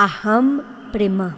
Aham 0.00 0.62
Prema 0.92 1.36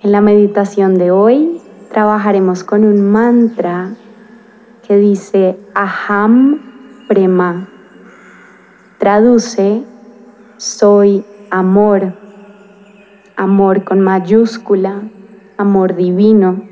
En 0.00 0.10
la 0.10 0.22
meditación 0.22 0.94
de 0.94 1.10
hoy 1.10 1.60
trabajaremos 1.92 2.64
con 2.64 2.82
un 2.82 3.12
mantra 3.12 3.90
que 4.88 4.96
dice 4.96 5.58
Aham 5.74 6.62
Prema. 7.06 7.68
Traduce 8.96 9.84
soy 10.56 11.26
amor, 11.50 12.14
amor 13.36 13.84
con 13.84 14.00
mayúscula, 14.00 15.02
amor 15.58 15.96
divino. 15.96 16.62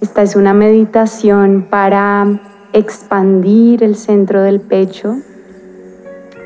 Esta 0.00 0.22
es 0.22 0.36
una 0.36 0.54
meditación 0.54 1.66
para 1.68 2.40
expandir 2.72 3.82
el 3.82 3.96
centro 3.96 4.42
del 4.42 4.60
pecho, 4.60 5.16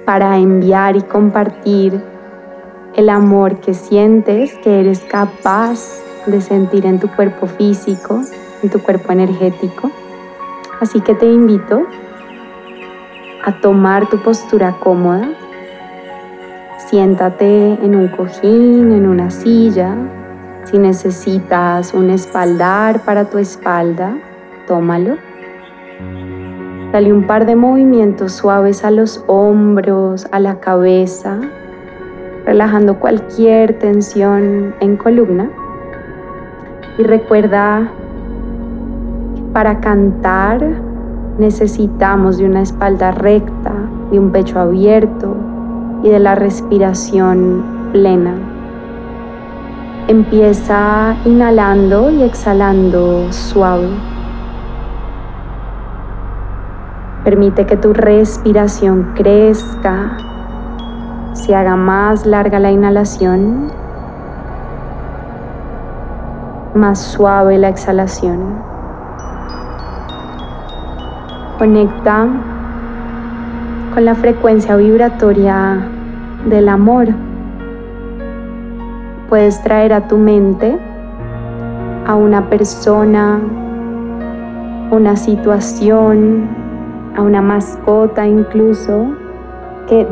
para 0.06 0.38
enviar 0.38 0.96
y 0.96 1.02
compartir 1.02 2.02
el 2.98 3.10
amor 3.10 3.60
que 3.60 3.74
sientes, 3.74 4.58
que 4.58 4.80
eres 4.80 4.98
capaz 4.98 6.02
de 6.26 6.40
sentir 6.40 6.84
en 6.84 6.98
tu 6.98 7.06
cuerpo 7.06 7.46
físico, 7.46 8.22
en 8.60 8.70
tu 8.70 8.80
cuerpo 8.80 9.12
energético. 9.12 9.92
Así 10.80 11.00
que 11.00 11.14
te 11.14 11.26
invito 11.26 11.86
a 13.44 13.60
tomar 13.60 14.08
tu 14.08 14.20
postura 14.20 14.74
cómoda. 14.80 15.28
Siéntate 16.88 17.74
en 17.84 17.94
un 17.94 18.08
cojín, 18.08 18.90
en 18.90 19.06
una 19.06 19.30
silla. 19.30 19.94
Si 20.64 20.76
necesitas 20.76 21.94
un 21.94 22.10
espaldar 22.10 23.04
para 23.04 23.26
tu 23.26 23.38
espalda, 23.38 24.16
tómalo. 24.66 25.14
Dale 26.90 27.12
un 27.12 27.28
par 27.28 27.46
de 27.46 27.54
movimientos 27.54 28.32
suaves 28.32 28.84
a 28.84 28.90
los 28.90 29.22
hombros, 29.28 30.26
a 30.32 30.40
la 30.40 30.58
cabeza, 30.58 31.38
relajando 32.48 32.98
cualquier 32.98 33.78
tensión 33.78 34.74
en 34.80 34.96
columna. 34.96 35.50
Y 36.96 37.02
recuerda 37.02 37.90
que 39.36 39.42
para 39.52 39.80
cantar 39.80 40.58
necesitamos 41.38 42.38
de 42.38 42.46
una 42.46 42.62
espalda 42.62 43.10
recta, 43.10 43.74
de 44.10 44.18
un 44.18 44.32
pecho 44.32 44.58
abierto 44.58 45.36
y 46.02 46.08
de 46.08 46.20
la 46.20 46.36
respiración 46.36 47.62
plena. 47.92 48.32
Empieza 50.08 51.16
inhalando 51.26 52.10
y 52.10 52.22
exhalando 52.22 53.30
suave. 53.30 53.90
Permite 57.24 57.66
que 57.66 57.76
tu 57.76 57.92
respiración 57.92 59.12
crezca 59.14 60.16
se 61.48 61.56
haga 61.56 61.76
más 61.76 62.26
larga 62.26 62.58
la 62.58 62.70
inhalación, 62.70 63.72
más 66.74 66.98
suave 66.98 67.56
la 67.56 67.70
exhalación. 67.70 68.56
Conecta 71.56 72.26
con 73.94 74.04
la 74.04 74.14
frecuencia 74.14 74.76
vibratoria 74.76 75.88
del 76.44 76.68
amor. 76.68 77.06
Puedes 79.30 79.62
traer 79.62 79.94
a 79.94 80.06
tu 80.06 80.18
mente 80.18 80.78
a 82.06 82.14
una 82.14 82.50
persona, 82.50 83.40
una 84.90 85.16
situación, 85.16 86.46
a 87.16 87.22
una 87.22 87.40
mascota 87.40 88.26
incluso 88.26 89.06
que 89.88 90.04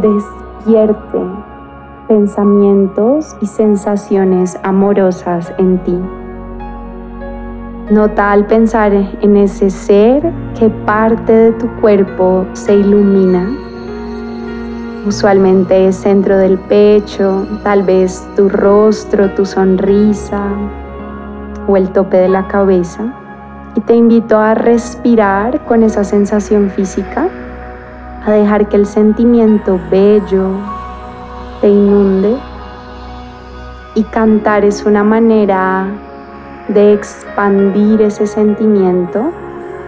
pensamientos 2.09 3.37
y 3.41 3.47
sensaciones 3.47 4.59
amorosas 4.63 5.53
en 5.59 5.79
ti. 5.79 5.99
Nota 7.91 8.33
al 8.33 8.47
pensar 8.47 8.93
en 8.93 9.37
ese 9.37 9.71
ser 9.71 10.33
que 10.59 10.69
parte 10.69 11.33
de 11.33 11.53
tu 11.53 11.69
cuerpo 11.81 12.45
se 12.53 12.75
ilumina. 12.75 13.49
Usualmente 15.07 15.89
es 15.89 15.97
centro 15.97 16.37
del 16.37 16.59
pecho, 16.59 17.47
tal 17.63 17.85
vez 17.85 18.27
tu 18.35 18.49
rostro, 18.49 19.31
tu 19.35 19.47
sonrisa 19.47 20.43
o 21.69 21.77
el 21.77 21.91
tope 21.91 22.17
de 22.17 22.29
la 22.29 22.49
cabeza. 22.49 23.15
Y 23.77 23.81
te 23.83 23.95
invito 23.95 24.39
a 24.39 24.55
respirar 24.55 25.65
con 25.65 25.85
esa 25.85 26.03
sensación 26.03 26.71
física 26.71 27.29
a 28.27 28.33
dejar 28.33 28.69
que 28.69 28.77
el 28.77 28.87
sentimiento 28.87 29.79
bello 29.91 30.51
te 31.61 31.69
inunde. 31.69 32.37
Y 33.95 34.03
cantar 34.03 34.65
es 34.65 34.85
una 34.85 35.05
manera 35.05 35.87
de 36.69 36.93
expandir 36.93 38.03
ese 38.03 38.27
sentimiento, 38.27 39.31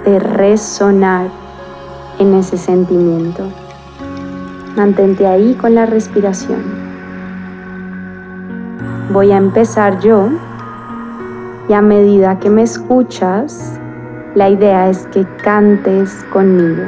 de 0.04 0.18
resonar 0.20 1.26
en 2.18 2.34
ese 2.34 2.56
sentimiento. 2.56 3.48
Mantente 4.76 5.26
ahí 5.26 5.54
con 5.54 5.74
la 5.74 5.84
respiración. 5.84 6.62
Voy 9.12 9.32
a 9.32 9.36
empezar 9.36 9.98
yo 9.98 10.28
y 11.68 11.72
a 11.72 11.82
medida 11.82 12.38
que 12.38 12.48
me 12.48 12.62
escuchas, 12.62 13.78
la 14.34 14.48
idea 14.48 14.88
es 14.88 15.06
que 15.08 15.26
cantes 15.42 16.24
conmigo. 16.32 16.84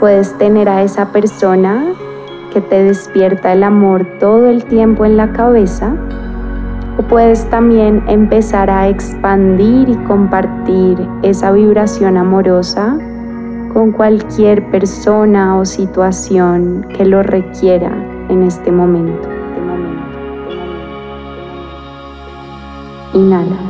Puedes 0.00 0.36
tener 0.38 0.68
a 0.68 0.82
esa 0.82 1.12
persona 1.12 1.86
que 2.52 2.60
te 2.60 2.82
despierta 2.84 3.52
el 3.52 3.62
amor 3.62 4.06
todo 4.20 4.46
el 4.46 4.64
tiempo 4.64 5.04
en 5.04 5.16
la 5.16 5.32
cabeza 5.32 5.94
o 6.98 7.02
puedes 7.02 7.48
también 7.50 8.02
empezar 8.08 8.70
a 8.70 8.88
expandir 8.88 9.88
y 9.88 9.96
compartir 10.04 10.98
esa 11.22 11.52
vibración 11.52 12.16
amorosa 12.16 12.98
con 13.72 13.92
cualquier 13.92 14.70
persona 14.70 15.56
o 15.58 15.64
situación 15.64 16.86
que 16.96 17.04
lo 17.04 17.22
requiera 17.22 17.92
en 18.28 18.42
este 18.42 18.72
momento. 18.72 19.28
Inhala. 23.14 23.67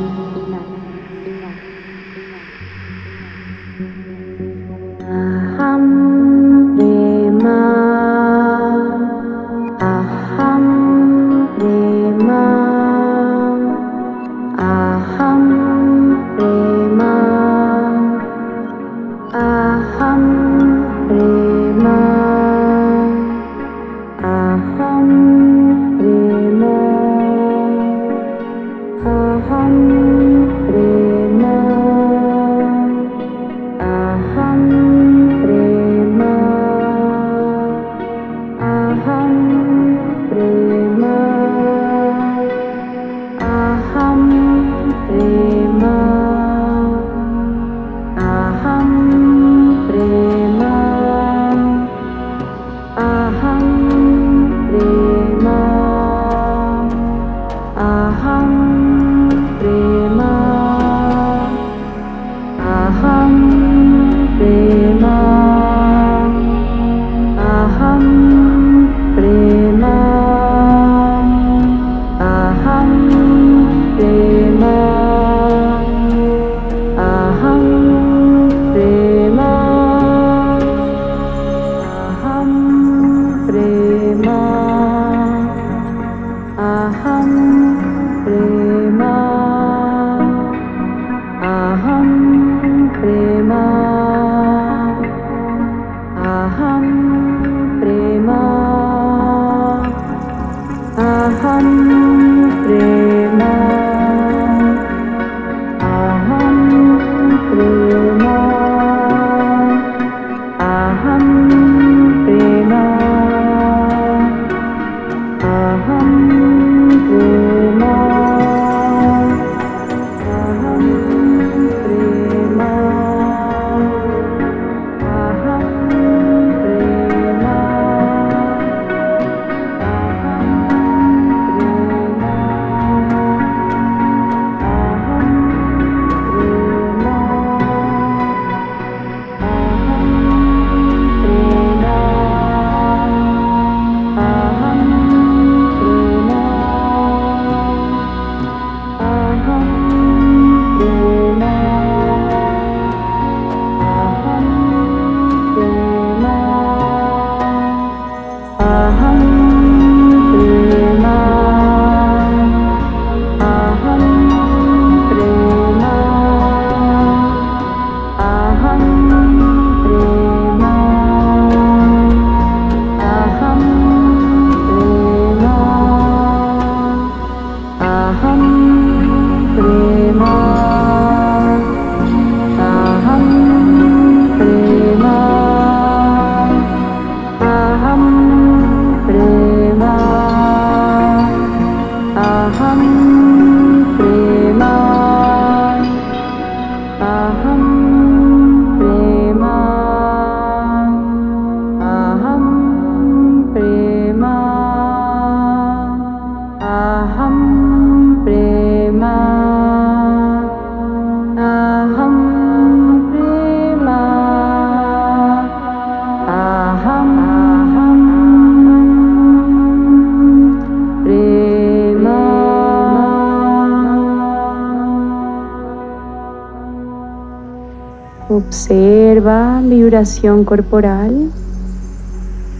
Observa 228.39 229.59
vibración 229.61 230.45
corporal, 230.45 231.29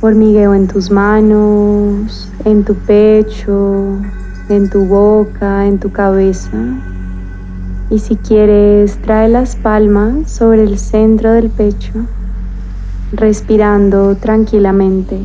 hormigueo 0.01 0.53
en 0.53 0.67
tus 0.67 0.91
manos, 0.91 2.29
en 2.43 2.65
tu 2.65 2.75
pecho, 2.75 3.97
en 4.49 4.69
tu 4.69 4.83
boca, 4.83 5.67
en 5.67 5.79
tu 5.79 5.89
cabeza. 5.93 6.57
Y 7.89 7.99
si 7.99 8.17
quieres, 8.17 9.01
trae 9.01 9.29
las 9.29 9.55
palmas 9.55 10.29
sobre 10.29 10.63
el 10.63 10.77
centro 10.77 11.31
del 11.31 11.49
pecho, 11.49 11.93
respirando 13.13 14.15
tranquilamente 14.15 15.17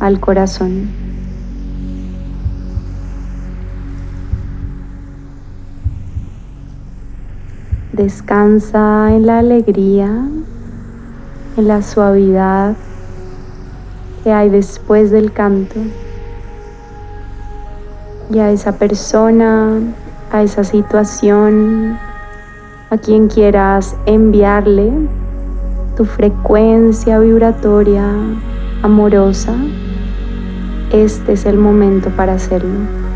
al 0.00 0.20
corazón. 0.20 0.97
Descansa 7.98 9.12
en 9.12 9.26
la 9.26 9.40
alegría, 9.40 10.06
en 11.56 11.66
la 11.66 11.82
suavidad 11.82 12.76
que 14.22 14.32
hay 14.32 14.50
después 14.50 15.10
del 15.10 15.32
canto. 15.32 15.74
Y 18.30 18.38
a 18.38 18.52
esa 18.52 18.78
persona, 18.78 19.80
a 20.30 20.44
esa 20.44 20.62
situación, 20.62 21.98
a 22.90 22.98
quien 22.98 23.26
quieras 23.26 23.96
enviarle 24.06 24.92
tu 25.96 26.04
frecuencia 26.04 27.18
vibratoria 27.18 28.04
amorosa, 28.82 29.56
este 30.92 31.32
es 31.32 31.46
el 31.46 31.58
momento 31.58 32.10
para 32.10 32.34
hacerlo. 32.34 33.07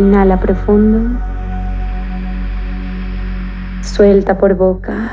Inhala 0.00 0.40
profundo. 0.40 1.20
Suelta 3.82 4.38
por 4.38 4.54
boca. 4.54 5.10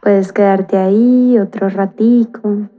Puedes 0.00 0.32
quedarte 0.32 0.78
ahí 0.78 1.38
otro 1.38 1.68
ratico. 1.68 2.70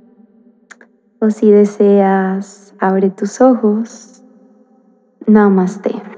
O 1.20 1.30
si 1.30 1.52
deseas, 1.52 2.74
abre 2.80 3.12
tus 3.12 3.40
ojos. 3.40 4.24
Namaste. 5.28 6.15